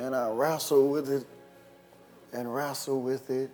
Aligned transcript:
And 0.00 0.16
I 0.16 0.30
wrestled 0.30 0.90
with 0.90 1.10
it 1.10 1.26
and 2.32 2.52
wrestled 2.52 3.04
with 3.04 3.28
it. 3.28 3.50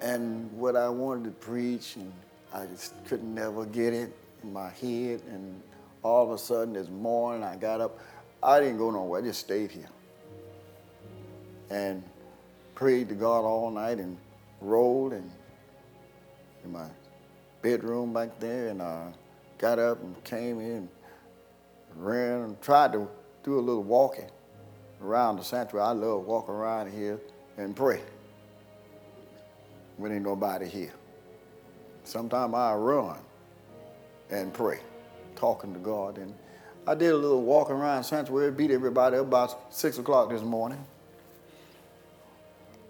And 0.00 0.50
what 0.52 0.74
I 0.74 0.88
wanted 0.88 1.26
to 1.26 1.30
preach, 1.30 1.94
and 1.94 2.12
I 2.52 2.66
just 2.66 2.92
couldn't 3.04 3.32
never 3.32 3.66
get 3.66 3.94
it 3.94 4.12
in 4.42 4.52
my 4.52 4.70
head. 4.70 5.22
And 5.30 5.62
all 6.02 6.24
of 6.24 6.32
a 6.32 6.38
sudden, 6.38 6.74
this 6.74 6.88
morning, 6.88 7.44
I 7.44 7.54
got 7.54 7.80
up. 7.80 8.00
I 8.42 8.58
didn't 8.58 8.78
go 8.78 8.90
nowhere. 8.90 9.22
I 9.22 9.24
just 9.24 9.38
stayed 9.38 9.70
here 9.70 9.88
and 11.70 12.02
prayed 12.74 13.10
to 13.10 13.14
God 13.14 13.44
all 13.44 13.70
night 13.70 13.98
and 13.98 14.16
rolled 14.60 15.12
and 15.12 15.30
in 16.64 16.72
my 16.72 16.88
bedroom 17.62 18.12
back 18.12 18.40
there 18.40 18.68
and 18.68 18.82
I 18.82 19.12
got 19.56 19.78
up 19.78 20.02
and 20.02 20.24
came 20.24 20.58
in, 20.58 20.88
ran 21.94 22.40
and 22.40 22.60
tried 22.60 22.92
to 22.94 23.06
do 23.44 23.56
a 23.56 23.60
little 23.60 23.84
walking 23.84 24.28
around 25.02 25.36
the 25.36 25.44
sanctuary. 25.44 25.86
I 25.86 25.92
love 25.92 26.24
walking 26.24 26.54
around 26.54 26.92
here 26.92 27.20
and 27.56 27.74
pray 27.74 28.00
when 29.96 30.12
ain't 30.12 30.24
nobody 30.24 30.66
here. 30.66 30.92
Sometimes 32.04 32.54
I 32.54 32.74
run 32.74 33.18
and 34.30 34.52
pray, 34.52 34.80
talking 35.36 35.72
to 35.74 35.78
God. 35.78 36.18
And 36.18 36.34
I 36.86 36.94
did 36.94 37.12
a 37.12 37.16
little 37.16 37.42
walking 37.42 37.76
around 37.76 38.04
sanctuary, 38.04 38.50
beat 38.50 38.70
everybody 38.70 39.16
up 39.16 39.26
about 39.26 39.72
six 39.74 39.98
o'clock 39.98 40.30
this 40.30 40.42
morning. 40.42 40.82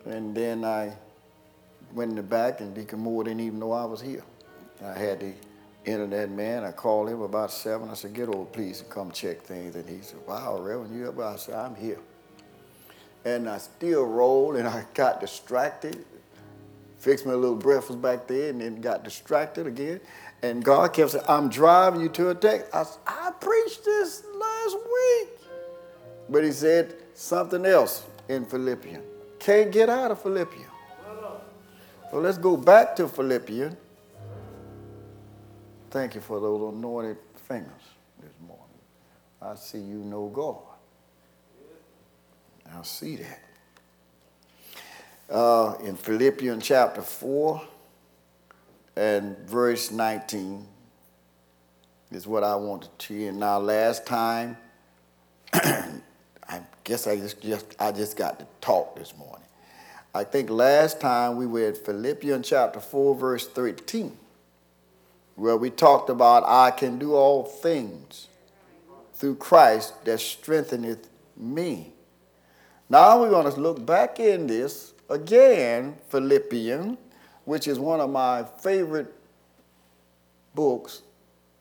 And 0.06 0.34
then 0.34 0.64
I 0.64 0.92
went 1.92 2.10
in 2.10 2.16
the 2.16 2.22
back, 2.22 2.60
and 2.60 2.74
Deacon 2.74 3.00
Moore 3.00 3.24
didn't 3.24 3.40
even 3.40 3.58
know 3.58 3.72
I 3.72 3.84
was 3.84 4.00
here. 4.00 4.22
I 4.82 4.98
had 4.98 5.20
the 5.20 5.32
internet 5.84 6.30
man. 6.30 6.64
I 6.64 6.72
called 6.72 7.08
him 7.08 7.22
about 7.22 7.50
seven. 7.50 7.88
I 7.88 7.94
said, 7.94 8.12
"Get 8.14 8.28
over, 8.28 8.44
please, 8.44 8.80
and 8.80 8.90
come 8.90 9.10
check 9.10 9.42
things." 9.42 9.74
And 9.74 9.88
he 9.88 10.00
said, 10.02 10.18
"Wow, 10.26 10.58
Reverend, 10.58 10.94
you 10.94 11.08
up?" 11.08 11.18
I 11.18 11.36
said, 11.36 11.54
"I'm 11.54 11.74
here." 11.74 11.98
And 13.24 13.48
I 13.48 13.58
still 13.58 14.04
rolled, 14.04 14.56
and 14.56 14.68
I 14.68 14.84
got 14.94 15.20
distracted. 15.20 16.04
Fixed 16.98 17.24
my 17.24 17.32
little 17.32 17.56
breakfast 17.56 18.02
back 18.02 18.26
there, 18.26 18.50
and 18.50 18.60
then 18.60 18.80
got 18.80 19.04
distracted 19.04 19.66
again. 19.66 20.00
And 20.42 20.62
God 20.64 20.92
kept 20.92 21.12
saying, 21.12 21.24
"I'm 21.28 21.48
driving 21.48 22.00
you 22.00 22.08
to 22.10 22.30
a 22.30 22.34
text." 22.34 22.66
I 22.74 22.82
said, 22.82 22.98
"I 23.06 23.32
preached 23.40 23.84
this 23.84 24.22
last 24.34 24.76
week," 24.76 25.28
but 26.28 26.44
He 26.44 26.52
said 26.52 26.94
something 27.14 27.64
else 27.64 28.04
in 28.28 28.44
Philippians. 28.44 29.04
Can't 29.38 29.72
get 29.72 29.88
out 29.88 30.10
of 30.10 30.20
Philippians. 30.20 30.66
So 32.10 32.18
let's 32.18 32.38
go 32.38 32.56
back 32.56 32.96
to 32.96 33.08
Philippians. 33.08 33.76
Thank 35.90 36.14
you 36.14 36.20
for 36.20 36.38
those 36.38 36.72
anointed 36.72 37.16
fingers 37.48 37.82
this 38.22 38.32
morning. 38.46 38.64
I 39.42 39.56
see 39.56 39.78
you 39.78 39.98
know 39.98 40.28
God. 40.28 40.62
I 42.72 42.82
see 42.82 43.16
that. 43.16 43.40
Uh, 45.28 45.74
in 45.82 45.96
Philippians 45.96 46.64
chapter 46.64 47.02
4 47.02 47.60
and 48.94 49.36
verse 49.38 49.90
19 49.90 50.64
is 52.12 52.24
what 52.24 52.44
I 52.44 52.54
wanted 52.54 52.96
to 52.96 53.14
hear. 53.14 53.32
Now, 53.32 53.58
last 53.58 54.06
time, 54.06 54.56
I 55.52 56.60
guess 56.84 57.08
I 57.08 57.16
just, 57.16 57.42
just 57.42 57.66
I 57.80 57.90
just 57.90 58.16
got 58.16 58.38
to 58.38 58.46
talk 58.60 58.94
this 58.94 59.16
morning. 59.16 59.46
I 60.14 60.22
think 60.22 60.50
last 60.50 61.00
time 61.00 61.36
we 61.36 61.46
were 61.46 61.66
at 61.68 61.78
Philippians 61.84 62.48
chapter 62.48 62.78
4, 62.78 63.16
verse 63.16 63.48
13, 63.48 64.16
where 65.40 65.56
we 65.56 65.70
talked 65.70 66.10
about 66.10 66.44
I 66.46 66.70
can 66.70 66.98
do 66.98 67.14
all 67.14 67.44
things 67.44 68.28
through 69.14 69.36
Christ 69.36 70.04
that 70.04 70.20
strengtheneth 70.20 71.08
me. 71.36 71.92
Now 72.90 73.20
we're 73.20 73.30
going 73.30 73.50
to 73.50 73.60
look 73.60 73.84
back 73.84 74.20
in 74.20 74.46
this 74.46 74.92
again, 75.08 75.96
Philippians, 76.10 76.98
which 77.44 77.68
is 77.68 77.78
one 77.78 78.00
of 78.00 78.10
my 78.10 78.44
favorite 78.62 79.14
books, 80.54 81.02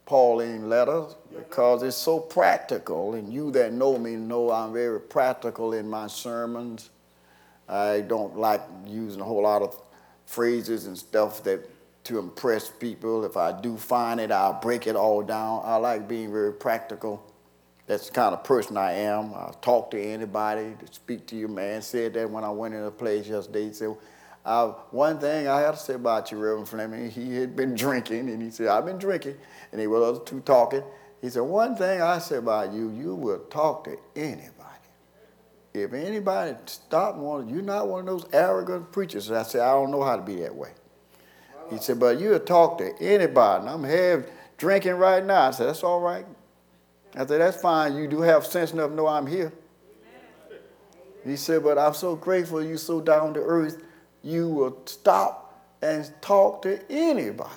Pauline 0.06 0.68
letters, 0.68 1.16
because 1.34 1.81
it's 1.81 1.96
so 1.96 2.20
practical. 2.20 3.14
And 3.14 3.31
you 3.31 3.50
that 3.52 3.72
know 3.72 3.98
me 3.98 4.18
know 4.18 4.52
I'm 4.52 4.74
very 4.74 5.00
practical 5.00 5.74
in 5.74 5.90
my 5.90 6.08
sermons 6.08 6.90
I 7.70 8.02
don't 8.02 8.36
like 8.36 8.62
using 8.88 9.22
a 9.22 9.24
whole 9.24 9.44
lot 9.44 9.62
of 9.62 9.80
phrases 10.25 10.88
and 10.88 10.98
stuff 10.98 11.44
that 11.44 11.59
to 12.09 12.20
impress 12.20 12.70
people. 12.70 13.24
If 13.24 13.38
I 13.38 13.59
do 13.59 13.78
find 13.78 14.20
it, 14.20 14.31
I'll 14.31 14.59
break 14.59 14.86
it 14.88 14.96
all 14.96 15.22
down. 15.22 15.62
I 15.64 15.78
like 15.78 16.08
being 16.08 16.31
very 16.31 16.53
practical. 16.53 17.24
That's 17.88 18.08
the 18.08 18.14
kind 18.14 18.34
of 18.34 18.44
person 18.44 18.78
I 18.78 18.94
am. 18.94 19.34
I'll 19.34 19.58
talk 19.62 19.92
to 19.92 20.02
anybody, 20.02 20.75
to 20.86 20.94
speak 20.94 21.25
to 21.28 21.36
you. 21.36 21.48
Man 21.48 21.81
said 21.81 22.14
that 22.16 22.30
when 22.30 22.44
I 22.44 22.50
went 22.50 22.74
in 22.74 22.84
a 22.84 22.92
place 22.92 23.28
yesterday. 23.28 23.68
He 23.68 23.74
said, 23.74 23.96
uh, 24.46 24.68
one 24.92 25.19
thing 25.19 25.48
I 25.48 25.62
have 25.62 25.75
to 25.75 25.81
say 25.81 25.94
about 25.94 26.31
you, 26.31 26.38
Reverend 26.38 26.68
Fleming, 26.68 27.09
he 27.09 27.36
had 27.38 27.56
been 27.56 27.75
drinking, 27.75 28.30
and 28.30 28.42
he 28.42 28.52
said, 28.52 28.68
I've 28.68 28.86
been 28.86 28.98
drinking, 28.98 29.36
and 29.72 29.80
they 29.80 29.88
were 29.88 30.03
other 30.03 30.19
two 30.19 30.42
talking. 30.42 30.84
He 31.22 31.30
said, 31.30 31.42
one 31.42 31.75
thing 31.75 32.02
I 32.02 32.19
say 32.19 32.38
about 32.38 32.74
you, 32.74 32.90
you 32.92 33.16
will 33.16 33.40
talk 33.50 33.86
to 33.86 33.98
anybody 34.16 34.59
if 35.74 35.94
anybody 35.94 36.56
stop 36.66 37.16
one, 37.16 37.48
you're 37.48 37.62
not 37.62 37.88
one 37.88 38.02
of 38.02 38.06
those 38.08 38.25
arrogant 38.34 38.92
preachers. 38.92 39.31
I 39.31 39.44
said, 39.44 39.62
I 39.62 39.72
don't 39.72 39.92
know 39.92 40.03
how 40.03 40.16
to 40.16 40.22
be 40.22 40.38
that 40.38 40.56
way. 40.56 40.72
He 41.69 41.78
said, 41.78 42.00
but 42.00 42.19
you'll 42.19 42.40
talk 42.40 42.78
to 42.80 42.91
anybody. 43.00 43.68
I'm 43.68 43.84
have 43.84 44.28
drinking 44.57 44.94
right 44.94 45.24
now. 45.24 45.47
I 45.47 45.52
said, 45.52 45.68
that's 45.68 45.84
all 45.84 46.02
right. 46.02 46.25
I 47.16 47.19
said, 47.25 47.41
that's 47.41 47.62
fine. 47.62 47.96
You 47.96 48.07
do 48.07 48.22
have 48.22 48.46
sense 48.46 48.74
enough 48.74 48.90
to 48.90 48.96
know 48.96 49.07
I'm 49.07 49.28
here. 49.28 49.52
He 51.25 51.35
said, 51.35 51.63
but 51.63 51.78
I'm 51.78 51.94
so 51.94 52.16
grateful 52.16 52.63
you're 52.63 52.78
so 52.78 53.02
down 53.02 53.34
to 53.34 53.41
earth. 53.41 53.81
You 54.24 54.50
will 54.50 54.81
stop 54.85 55.63
and 55.81 56.09
talk 56.22 56.62
to 56.63 56.80
anybody. 56.91 57.50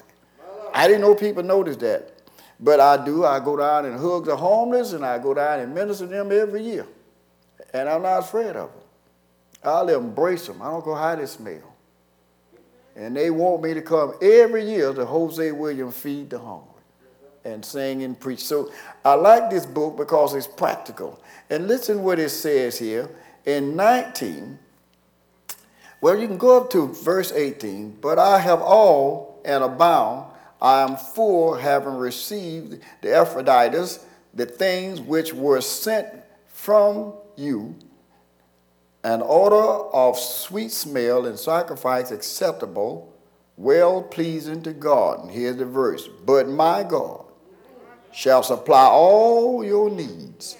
I 0.74 0.86
didn't 0.88 1.02
know 1.02 1.14
people 1.14 1.42
noticed 1.42 1.80
that. 1.80 2.12
But 2.58 2.80
I 2.80 3.04
do. 3.04 3.24
I 3.24 3.40
go 3.40 3.56
down 3.56 3.86
and 3.86 3.98
hug 3.98 4.26
the 4.26 4.36
homeless 4.36 4.92
and 4.92 5.04
I 5.04 5.18
go 5.18 5.34
down 5.34 5.60
and 5.60 5.74
minister 5.74 6.06
to 6.06 6.10
them 6.10 6.30
every 6.30 6.62
year. 6.62 6.86
And 7.74 7.88
I'm 7.88 8.02
not 8.02 8.20
afraid 8.20 8.54
of 8.56 8.70
them. 8.70 8.82
I'll 9.64 9.88
embrace 9.88 10.46
them. 10.46 10.62
I 10.62 10.66
don't 10.66 10.84
go 10.84 10.94
how 10.94 11.16
they 11.16 11.26
smell. 11.26 11.72
And 12.94 13.16
they 13.16 13.30
want 13.30 13.62
me 13.62 13.75
to 13.75 13.82
come 13.82 14.14
every 14.20 14.64
year 14.69 14.92
to 14.92 15.06
Hosea 15.06 15.54
Williams 15.54 15.97
Feed 15.97 16.30
the 16.30 16.38
Hungry 16.38 16.69
and 17.44 17.64
sing 17.64 18.03
and 18.03 18.19
preach. 18.19 18.44
So 18.44 18.70
I 19.04 19.14
like 19.14 19.50
this 19.50 19.66
book 19.66 19.97
because 19.97 20.34
it's 20.34 20.47
practical. 20.47 21.22
And 21.50 21.66
listen 21.69 22.03
what 22.03 22.19
it 22.19 22.28
says 22.28 22.78
here 22.78 23.08
in 23.44 23.75
19. 23.76 24.58
Well, 26.00 26.19
you 26.19 26.26
can 26.26 26.38
go 26.38 26.60
up 26.60 26.70
to 26.70 26.88
verse 26.88 27.32
18. 27.32 27.98
But 28.00 28.19
I 28.19 28.38
have 28.38 28.60
all 28.60 29.41
and 29.44 29.64
abound. 29.64 30.26
I 30.60 30.82
am 30.82 30.97
full, 30.97 31.54
having 31.54 31.97
received 31.97 32.80
the 33.00 33.16
Epaphroditus, 33.16 34.04
the 34.34 34.47
things 34.47 35.00
which 35.00 35.32
were 35.32 35.60
sent 35.60 36.09
from 36.47 37.14
you 37.36 37.74
an 39.04 39.22
odor 39.24 39.88
of 39.92 40.18
sweet 40.18 40.70
smell 40.70 41.26
and 41.26 41.38
sacrifice 41.38 42.10
acceptable, 42.10 43.12
well 43.56 44.02
pleasing 44.02 44.62
to 44.62 44.72
God. 44.72 45.20
And 45.20 45.30
here's 45.30 45.56
the 45.56 45.66
verse 45.66 46.08
But 46.24 46.48
my 46.48 46.82
God 46.82 47.24
shall 48.12 48.42
supply 48.42 48.84
all 48.84 49.64
your 49.64 49.91
needs 49.91 50.56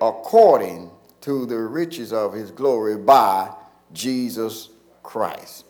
according 0.00 0.90
to 1.22 1.46
the 1.46 1.58
riches 1.58 2.12
of 2.12 2.32
his 2.32 2.50
glory 2.50 2.96
by 2.96 3.50
Jesus 3.92 4.68
Christ. 5.02 5.64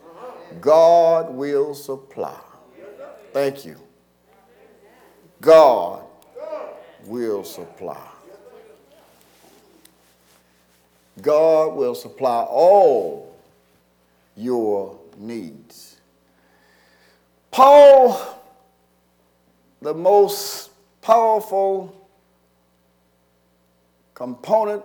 God 0.60 1.32
will 1.32 1.74
supply. 1.74 2.40
Thank 3.32 3.64
you. 3.64 3.76
God 5.40 6.02
will 7.06 7.44
supply. 7.44 8.13
God 11.20 11.74
will 11.74 11.94
supply 11.94 12.42
all 12.42 13.36
your 14.36 14.98
needs. 15.16 15.96
Paul, 17.50 18.20
the 19.80 19.94
most 19.94 20.70
powerful 21.00 21.94
component 24.14 24.82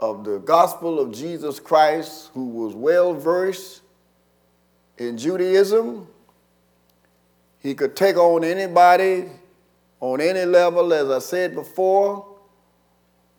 of 0.00 0.24
the 0.24 0.38
gospel 0.40 1.00
of 1.00 1.12
Jesus 1.12 1.58
Christ, 1.58 2.30
who 2.34 2.48
was 2.48 2.74
well 2.74 3.14
versed 3.14 3.80
in 4.98 5.16
Judaism, 5.16 6.06
he 7.60 7.74
could 7.74 7.96
take 7.96 8.16
on 8.16 8.44
anybody 8.44 9.30
on 10.00 10.20
any 10.20 10.44
level, 10.44 10.92
as 10.92 11.08
I 11.08 11.18
said 11.18 11.54
before, 11.54 12.26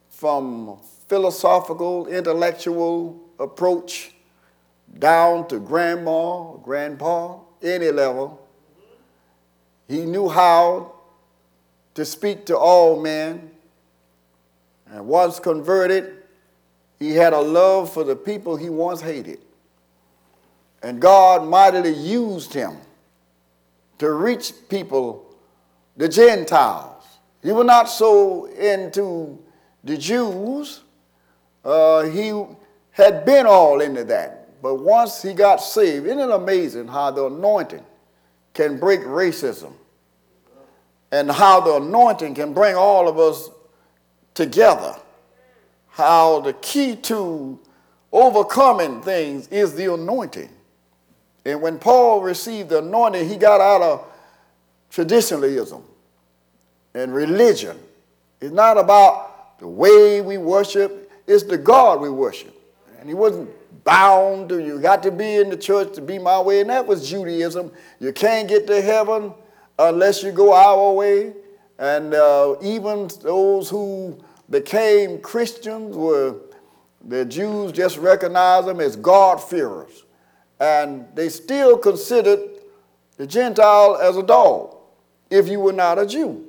from 0.10 0.80
philosophical, 1.08 2.08
intellectual 2.08 3.20
approach 3.40 4.14
down 5.00 5.48
to 5.48 5.60
grandma, 5.60 6.54
grandpa, 6.58 7.40
any 7.62 7.92
level. 7.92 8.42
He 9.88 10.06
knew 10.06 10.30
how 10.30 10.94
to 11.94 12.06
speak 12.06 12.46
to 12.48 12.58
all 12.58 13.02
men. 13.02 13.52
And 14.88 15.08
once 15.08 15.40
converted, 15.40 16.24
he 17.00 17.12
had 17.12 17.34
a 17.34 17.40
love 17.40 17.92
for 17.92 18.04
the 18.04 18.16
people 18.16 18.56
he 18.56 18.70
once 18.70 19.02
hated. 19.02 19.40
And 20.82 21.02
God 21.02 21.48
mightily 21.48 21.94
used 21.94 22.54
him 22.54 22.78
to 23.98 24.12
reach 24.12 24.54
people, 24.70 25.26
the 25.98 26.08
Gentiles. 26.08 27.04
He 27.42 27.52
was 27.52 27.66
not 27.66 27.86
so 27.86 28.46
into 28.46 29.40
the 29.84 29.98
Jews. 29.98 30.82
Uh, 31.66 32.04
he 32.04 32.32
had 32.92 33.26
been 33.26 33.46
all 33.46 33.82
into 33.82 34.04
that. 34.06 34.62
But 34.62 34.76
once 34.76 35.22
he 35.22 35.34
got 35.34 35.58
saved, 35.58 36.06
isn't 36.06 36.20
it 36.20 36.32
amazing 36.32 36.88
how 36.88 37.12
the 37.12 37.26
anointing 37.26 37.84
can 38.54 38.80
break 38.80 39.02
racism 39.02 39.74
and 41.12 41.30
how 41.30 41.60
the 41.60 41.76
anointing 41.76 42.36
can 42.36 42.54
bring 42.54 42.76
all 42.76 43.08
of 43.08 43.20
us 43.20 43.50
together? 44.34 44.96
How 45.90 46.40
the 46.40 46.54
key 46.54 46.96
to 46.96 47.60
overcoming 48.12 49.02
things 49.02 49.48
is 49.50 49.76
the 49.76 49.94
anointing. 49.94 50.50
And 51.46 51.62
when 51.62 51.78
Paul 51.78 52.22
received 52.22 52.70
the 52.70 52.80
anointing, 52.80 53.28
he 53.28 53.36
got 53.36 53.62
out 53.62 53.82
of 53.82 54.08
traditionalism 54.90 55.84
and 56.94 57.14
religion. 57.14 57.78
It's 58.42 58.54
not 58.54 58.78
about 58.78 59.60
the 59.60 59.68
way 59.68 60.22
we 60.22 60.38
worship, 60.38 61.05
it's 61.28 61.44
the 61.44 61.58
God 61.58 62.02
we 62.02 62.10
worship. 62.10 62.54
And 63.00 63.10
he 63.10 63.16
wasn't 63.16 63.50
bound 63.84 64.50
to, 64.50 64.64
you 64.64 64.80
got 64.80 65.04
to 65.04 65.12
be 65.12 65.36
in 65.36 65.50
the 65.50 65.58
church 65.58 65.94
to 65.96 66.02
be 66.02 66.18
my 66.18 66.40
way. 66.40 66.62
And 66.62 66.70
that 66.70 66.86
was 66.86 67.10
Judaism. 67.10 67.72
You 68.00 68.12
can't 68.14 68.48
get 68.48 68.68
to 68.68 68.82
heaven 68.82 69.34
unless 69.78 70.24
you 70.24 70.32
go 70.32 70.54
our 70.54 70.94
way. 70.94 71.34
And 71.78 72.14
uh, 72.14 72.56
even 72.62 73.10
those 73.22 73.70
who 73.70 74.18
became 74.50 75.20
Christians 75.20 75.96
were, 75.96 76.38
the 77.08 77.26
Jews 77.26 77.72
just 77.72 77.98
recognized 77.98 78.68
them 78.68 78.80
as 78.80 78.96
God-fearers 78.96 80.06
and 80.60 81.06
they 81.16 81.30
still 81.30 81.78
considered 81.78 82.40
the 83.18 83.28
Gentile 83.28 83.98
as 84.02 84.18
a 84.18 84.24
dog 84.24 84.76
if 85.30 85.48
you 85.48 85.60
were 85.60 85.74
not 85.74 86.00
a 86.00 86.06
Jew. 86.06 86.46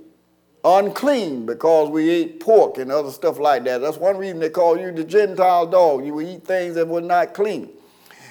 Unclean 0.66 1.46
because 1.46 1.90
we 1.90 2.10
ate 2.10 2.40
pork 2.40 2.78
and 2.78 2.90
other 2.90 3.12
stuff 3.12 3.38
like 3.38 3.62
that. 3.64 3.78
That's 3.78 3.98
one 3.98 4.16
reason 4.16 4.40
they 4.40 4.50
call 4.50 4.76
you 4.76 4.90
the 4.90 5.04
Gentile 5.04 5.64
dog. 5.64 6.04
You 6.04 6.14
would 6.14 6.26
eat 6.26 6.44
things 6.44 6.74
that 6.74 6.88
were 6.88 7.00
not 7.00 7.34
clean. 7.34 7.70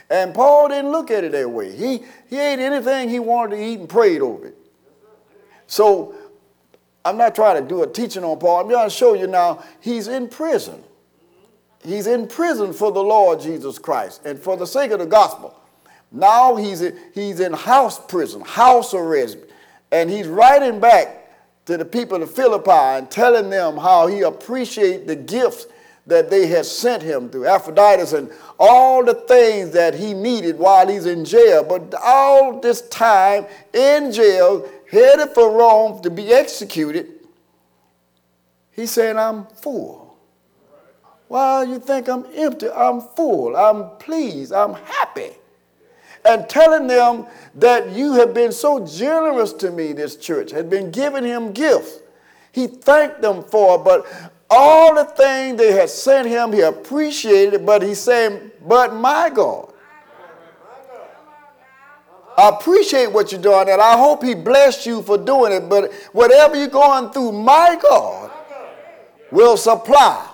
And 0.10 0.34
Paul 0.34 0.68
didn't 0.68 0.92
look 0.92 1.12
at 1.12 1.24
it 1.24 1.32
that 1.32 1.50
way. 1.50 1.74
He, 1.74 2.04
he 2.30 2.38
ate 2.38 2.60
anything 2.60 3.08
he 3.08 3.20
wanted 3.20 3.56
to 3.56 3.64
eat 3.64 3.80
and 3.80 3.88
prayed 3.88 4.22
over 4.22 4.48
it. 4.48 4.58
So 5.68 6.14
I'm 7.06 7.18
not 7.18 7.36
trying 7.36 7.64
to 7.64 7.68
do 7.68 7.84
a 7.84 7.88
teaching 7.88 8.26
on 8.26 8.38
Paul. 8.38 8.60
I'm 8.60 8.70
going 8.70 8.88
to 8.88 8.94
show 8.94 9.14
you 9.14 9.28
now 9.28 9.64
he's 9.80 10.10
in 10.10 10.28
prison. 10.28 10.84
He's 11.86 12.06
in 12.06 12.28
prison 12.28 12.74
for 12.74 12.92
the 12.92 13.02
Lord 13.02 13.40
Jesus 13.40 13.80
Christ 13.80 14.26
and 14.26 14.38
for 14.38 14.58
the 14.58 14.68
sake 14.68 14.92
of 14.92 15.00
the 15.00 15.06
gospel. 15.06 15.58
Now 16.12 16.58
he's, 16.58 16.84
he's 17.14 17.40
in 17.40 17.54
house 17.54 17.98
prison, 18.08 18.42
house 18.42 18.94
arrest, 18.94 19.38
and 19.92 20.10
he's 20.10 20.28
writing 20.28 20.82
back 20.82 21.25
to 21.66 21.78
the 21.78 21.86
people 21.86 22.22
of 22.22 22.32
Philippi 22.32 22.72
and 22.72 23.10
telling 23.10 23.50
them 23.50 23.78
how 23.78 24.08
he 24.08 24.22
appreciates 24.22 25.08
the 25.08 25.16
gifts 25.16 25.68
that 26.08 26.30
they 26.30 26.46
had 26.46 26.66
sent 26.66 27.02
him 27.02 27.30
through 27.30 27.48
Epaphroditus 27.48 28.14
and 28.14 28.32
all 28.60 29.04
the 29.04 29.16
things 29.16 29.72
that 29.72 29.96
he 29.96 30.14
needed 30.14 30.60
while 30.60 30.88
he's 30.88 31.08
in 31.08 31.26
jail. 31.26 31.64
But 31.64 31.96
all 32.04 32.60
this 32.60 32.88
time 32.90 33.48
in 33.74 34.12
jail, 34.12 34.70
headed 34.92 35.30
for 35.32 35.52
Rome 35.52 36.04
to 36.04 36.12
be 36.12 36.32
executed, 36.32 37.12
he's 38.72 38.92
saying, 38.92 39.18
I'm 39.18 39.48
full. 39.48 40.18
Why 41.28 41.64
you 41.64 41.80
think 41.80 42.08
I'm 42.08 42.26
empty? 42.36 42.70
I'm 42.70 43.02
full. 43.02 43.58
I'm 43.58 43.98
pleased. 43.98 44.54
I'm 44.54 44.76
happy 44.76 45.32
and 46.26 46.50
telling 46.50 46.88
them 46.88 47.26
that 47.56 47.92
you 47.92 48.14
have 48.14 48.34
been 48.34 48.52
so 48.52 48.86
generous 48.86 49.54
to 49.54 49.72
me, 49.72 49.94
this 49.94 50.16
church, 50.16 50.52
had 50.52 50.70
been 50.70 50.92
giving 50.92 51.24
him 51.24 51.52
gifts. 51.52 52.00
He 52.52 52.68
thanked 52.68 53.22
them 53.22 53.44
for 53.44 53.78
but 53.78 54.06
all 54.50 54.96
the 54.96 55.06
things 55.06 55.58
they 55.58 55.72
had 55.72 55.90
sent 55.90 56.28
him, 56.28 56.54
he 56.54 56.62
appreciated 56.62 57.66
but 57.66 57.82
he's 57.82 58.00
saying, 58.00 58.52
but 58.66 58.94
my 58.94 59.30
God. 59.30 59.74
I 62.38 62.50
appreciate 62.50 63.12
what 63.12 63.32
you're 63.32 63.42
doing, 63.42 63.70
and 63.70 63.80
I 63.82 63.98
hope 63.98 64.22
he 64.22 64.36
blessed 64.36 64.86
you 64.86 65.02
for 65.02 65.18
doing 65.18 65.54
it, 65.54 65.70
but 65.70 65.94
whatever 66.12 66.58
you're 66.58 66.68
going 66.68 67.10
through, 67.12 67.32
my 67.32 67.80
God 67.82 68.30
will 69.32 69.56
supply 69.56 70.30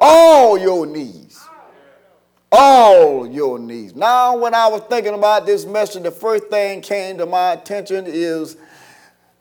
all 0.00 0.56
your 0.56 0.86
needs 0.86 1.38
all 2.52 3.26
your 3.26 3.58
needs. 3.58 3.96
Now, 3.96 4.36
when 4.36 4.54
I 4.54 4.68
was 4.68 4.82
thinking 4.82 5.14
about 5.14 5.46
this 5.46 5.64
message, 5.64 6.02
the 6.02 6.10
first 6.10 6.48
thing 6.48 6.82
came 6.82 7.16
to 7.18 7.26
my 7.26 7.52
attention 7.52 8.04
is 8.06 8.56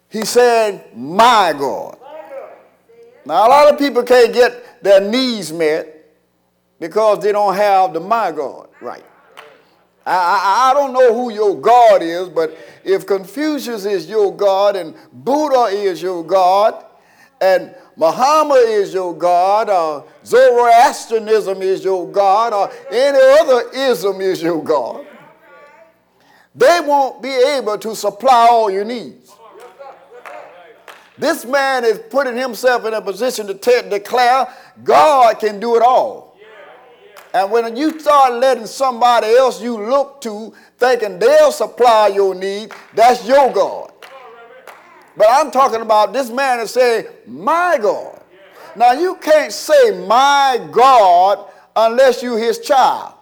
he 0.10 0.26
said, 0.26 0.96
My 0.96 1.54
God. 1.58 1.98
Now, 3.26 3.48
a 3.48 3.50
lot 3.50 3.72
of 3.72 3.78
people 3.78 4.04
can't 4.04 4.34
get 4.34 4.84
their 4.84 5.02
needs 5.02 5.52
met 5.52 6.10
because 6.80 7.20
they 7.20 7.32
don't 7.32 7.56
have 7.56 7.94
the 7.94 8.00
my 8.00 8.32
God 8.32 8.70
right. 8.82 9.06
I, 10.06 10.16
I, 10.16 10.72
I, 10.72 10.74
don't 10.74 10.94
know 10.94 11.14
who 11.14 11.32
your 11.32 11.56
God 11.56 12.02
is, 12.02 12.28
but 12.28 12.58
if 12.84 13.06
Confucius 13.06 13.86
is 13.86 14.10
your 14.10 14.36
God 14.36 14.76
and 14.76 14.96
Buddha 15.14 15.66
is 15.66 16.02
your 16.02 16.24
God 16.24 16.84
and 17.42 17.76
Muhammad 17.98 18.70
is 18.70 18.94
your 18.94 19.16
God, 19.16 19.70
or 19.70 20.06
Zoroastrianism 20.24 21.62
is 21.62 21.84
your 21.84 22.10
God, 22.10 22.54
or 22.54 22.72
any 22.92 23.20
other 23.40 23.70
ism 23.74 24.22
is 24.22 24.42
your 24.42 24.64
God, 24.64 25.06
they 26.54 26.80
won't 26.82 27.22
be 27.22 27.30
able 27.30 27.78
to 27.80 27.96
supply 27.96 28.48
all 28.50 28.70
your 28.70 28.86
needs. 28.86 29.36
This 31.18 31.46
man 31.46 31.84
is 31.84 32.00
putting 32.10 32.36
himself 32.36 32.86
in 32.86 32.94
a 32.94 33.02
position 33.02 33.48
to 33.48 33.54
te- 33.54 33.90
declare 33.90 34.48
God 34.84 35.40
can 35.40 35.60
do 35.60 35.76
it 35.76 35.82
all. 35.82 36.38
And 37.34 37.52
when 37.52 37.78
you 37.78 38.00
start 38.00 38.34
letting 38.34 38.66
somebody 38.66 39.28
else 39.28 39.62
you 39.62 39.78
look 39.78 40.20
to 40.22 40.54
thinking 40.78 41.20
they'll 41.20 41.52
supply 41.52 42.08
your 42.08 42.36
need, 42.36 42.74
that's 42.94 43.26
your 43.28 43.54
God. 43.54 43.91
But 45.18 45.28
I'm 45.30 45.52
talking 45.52 45.82
about 45.82 46.14
this 46.14 46.30
man 46.30 46.60
is 46.60 46.72
saying, 46.72 47.06
my 47.28 47.78
God. 47.82 48.22
Now 48.76 48.94
you 48.94 49.16
can't 49.16 49.52
say 49.52 50.06
my 50.06 50.66
God 50.72 51.50
unless 51.76 52.24
you're 52.24 52.40
his 52.40 52.60
child. 52.60 53.14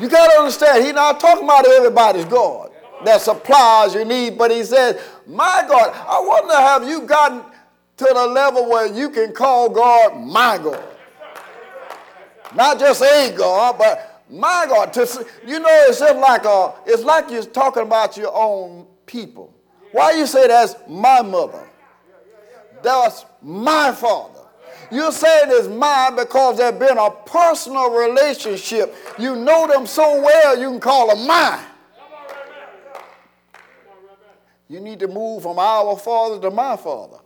You 0.00 0.08
got 0.08 0.30
to 0.30 0.38
understand, 0.38 0.84
he's 0.84 0.94
not 0.94 1.20
talking 1.20 1.44
about 1.44 1.66
everybody's 1.66 2.24
God 2.26 2.70
that 3.04 3.20
supplies 3.20 3.94
your 3.94 4.04
need, 4.04 4.38
but 4.38 4.50
he 4.50 4.64
says, 4.64 5.00
my 5.26 5.64
God. 5.68 5.92
I 5.94 6.20
wonder 6.20 6.54
have 6.54 6.88
you 6.88 7.02
gotten 7.02 7.42
to 7.96 8.04
the 8.04 8.26
level 8.26 8.68
where 8.68 8.86
you 8.86 9.10
can 9.10 9.32
call 9.32 9.68
God 9.68 10.20
my 10.20 10.58
God. 10.58 10.84
Not 12.54 12.78
just 12.78 13.02
a 13.02 13.34
God, 13.36 13.76
but 13.78 14.24
my 14.30 14.66
God. 14.68 14.92
To, 14.94 15.26
you 15.46 15.58
know, 15.58 15.84
it's 15.88 15.98
just 15.98 16.16
like 16.16 16.44
a, 16.44 16.74
it's 16.86 17.02
like 17.02 17.30
you're 17.30 17.44
talking 17.44 17.82
about 17.82 18.16
your 18.16 18.34
own 18.34 18.86
people. 19.06 19.52
Why 19.92 20.12
you 20.12 20.26
say 20.26 20.46
that's 20.48 20.74
my 20.88 21.22
mother? 21.22 21.66
That's 22.82 23.24
my 23.42 23.92
father. 23.92 24.40
You're 24.90 25.12
saying 25.12 25.46
it's 25.48 25.68
mine 25.68 26.16
because 26.16 26.58
there's 26.58 26.78
been 26.78 26.98
a 26.98 27.10
personal 27.10 27.90
relationship. 27.90 28.94
You 29.18 29.34
know 29.34 29.66
them 29.66 29.86
so 29.86 30.20
well 30.20 30.58
you 30.58 30.70
can 30.70 30.80
call 30.80 31.08
them 31.08 31.26
mine. 31.26 31.64
You 34.68 34.80
need 34.80 34.98
to 35.00 35.08
move 35.08 35.42
from 35.42 35.58
our 35.58 35.96
father 35.96 36.40
to 36.42 36.50
my 36.50 36.76
father. 36.76 37.18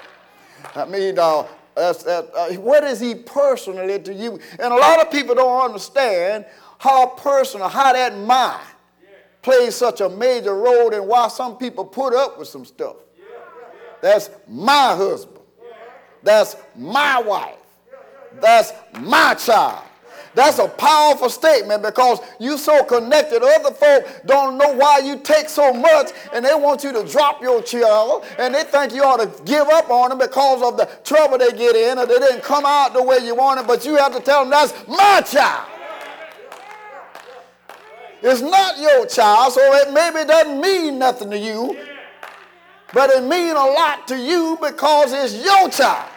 I 0.74 0.84
mean, 0.84 1.18
uh, 1.18 1.46
that's, 1.74 2.02
that, 2.04 2.30
uh, 2.34 2.48
what 2.54 2.84
is 2.84 3.00
he 3.00 3.14
personally 3.14 3.98
to 4.00 4.12
you? 4.12 4.38
And 4.58 4.72
a 4.72 4.76
lot 4.76 5.00
of 5.00 5.10
people 5.10 5.34
don't 5.34 5.64
understand 5.64 6.44
how 6.78 7.06
personal, 7.06 7.68
how 7.68 7.92
that 7.92 8.16
mine 8.18 8.60
plays 9.46 9.76
such 9.76 10.00
a 10.00 10.08
major 10.08 10.56
role 10.56 10.92
in 10.92 11.06
why 11.06 11.28
some 11.28 11.56
people 11.56 11.84
put 11.84 12.12
up 12.12 12.36
with 12.36 12.48
some 12.48 12.64
stuff. 12.64 12.96
That's 14.02 14.28
my 14.48 14.96
husband. 14.96 15.38
That's 16.24 16.56
my 16.74 17.22
wife. 17.22 17.54
That's 18.40 18.72
my 18.98 19.34
child. 19.34 19.84
That's 20.34 20.58
a 20.58 20.66
powerful 20.66 21.30
statement 21.30 21.84
because 21.84 22.18
you 22.40 22.58
so 22.58 22.82
connected. 22.82 23.44
Other 23.44 23.72
folk 23.72 24.04
don't 24.26 24.58
know 24.58 24.72
why 24.74 24.98
you 24.98 25.20
take 25.20 25.48
so 25.48 25.72
much 25.72 26.10
and 26.32 26.44
they 26.44 26.54
want 26.56 26.82
you 26.82 26.92
to 26.92 27.04
drop 27.04 27.40
your 27.40 27.62
child 27.62 28.24
and 28.40 28.52
they 28.52 28.64
think 28.64 28.92
you 28.92 29.04
ought 29.04 29.20
to 29.20 29.44
give 29.44 29.68
up 29.68 29.88
on 29.90 30.08
them 30.08 30.18
because 30.18 30.60
of 30.60 30.76
the 30.76 30.86
trouble 31.04 31.38
they 31.38 31.52
get 31.52 31.76
in 31.76 31.98
or 31.98 32.06
they 32.06 32.18
didn't 32.18 32.42
come 32.42 32.64
out 32.66 32.94
the 32.94 33.02
way 33.02 33.18
you 33.18 33.36
wanted, 33.36 33.68
but 33.68 33.86
you 33.86 33.94
have 33.94 34.12
to 34.12 34.20
tell 34.20 34.40
them 34.40 34.50
that's 34.50 34.74
my 34.88 35.20
child. 35.20 35.75
It's 38.22 38.40
not 38.40 38.78
your 38.78 39.06
child, 39.06 39.52
so 39.52 39.60
it 39.74 39.92
maybe 39.92 40.26
doesn't 40.26 40.60
mean 40.60 40.98
nothing 40.98 41.30
to 41.30 41.38
you. 41.38 41.76
But 42.92 43.10
it 43.10 43.22
means 43.24 43.52
a 43.52 43.54
lot 43.54 44.08
to 44.08 44.16
you 44.16 44.58
because 44.60 45.12
it's 45.12 45.44
your 45.44 45.68
child. 45.68 46.10